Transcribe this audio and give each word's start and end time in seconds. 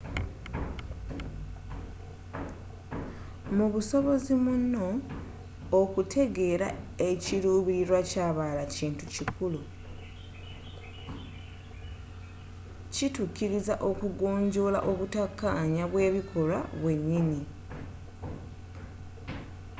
mu 3.55 3.65
busobozi 3.73 4.33
muno 4.45 4.85
okutegeera 5.81 6.67
ekiruubilirwa 7.09 7.99
kyabalala 8.09 8.63
kintu 8.75 9.03
kikulu 9.13 9.59
kitukkiriza 12.93 13.73
okugonjola 13.89 14.79
obuttakkanya 14.91 15.83
bwebikolwa 15.91 16.59
byennyini 16.81 17.41